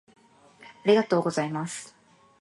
[0.83, 1.95] ありがとうございます。